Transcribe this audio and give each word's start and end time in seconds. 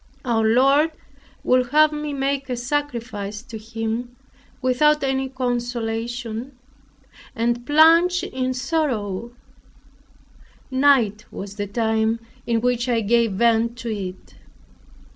Our 0.25 0.43
Lord 0.43 0.93
would 1.43 1.69
have 1.69 1.91
me 1.91 2.11
make 2.11 2.49
a 2.49 2.57
sacrifice 2.57 3.43
to 3.43 3.59
Him, 3.59 4.15
without 4.59 5.03
any 5.03 5.29
consolation, 5.29 6.57
and 7.35 7.63
plunged 7.67 8.23
in 8.23 8.55
sorrow, 8.55 9.31
night 10.71 11.25
was 11.29 11.55
the 11.57 11.67
time 11.67 12.19
in 12.47 12.61
which 12.61 12.89
I 12.89 13.01
gave 13.01 13.33
vent 13.33 13.77
to 13.77 13.93
it. 13.95 14.33